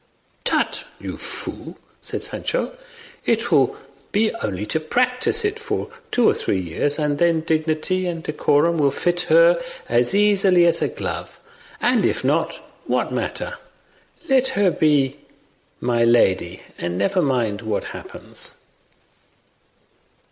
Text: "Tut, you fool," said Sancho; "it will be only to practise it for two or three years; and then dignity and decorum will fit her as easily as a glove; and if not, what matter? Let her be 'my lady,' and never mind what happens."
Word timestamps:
"Tut, 0.43 0.83
you 0.99 1.15
fool," 1.15 1.77
said 2.01 2.23
Sancho; 2.23 2.75
"it 3.23 3.51
will 3.51 3.77
be 4.11 4.33
only 4.41 4.65
to 4.65 4.79
practise 4.79 5.45
it 5.45 5.59
for 5.59 5.89
two 6.09 6.27
or 6.27 6.33
three 6.33 6.59
years; 6.59 6.97
and 6.97 7.19
then 7.19 7.41
dignity 7.41 8.07
and 8.07 8.23
decorum 8.23 8.79
will 8.79 8.89
fit 8.89 9.21
her 9.29 9.61
as 9.87 10.15
easily 10.15 10.65
as 10.65 10.81
a 10.81 10.87
glove; 10.87 11.39
and 11.79 12.03
if 12.03 12.23
not, 12.23 12.55
what 12.87 13.13
matter? 13.13 13.59
Let 14.27 14.47
her 14.57 14.71
be 14.71 15.19
'my 15.79 16.03
lady,' 16.03 16.63
and 16.79 16.97
never 16.97 17.21
mind 17.21 17.61
what 17.61 17.83
happens." 17.93 18.55